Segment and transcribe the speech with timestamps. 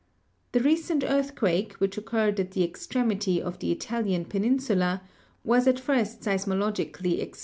[0.53, 5.03] The recent earthquake which occurred at the extremity of the Italian peninsula
[5.43, 7.39] was at first seismologically ex Fig.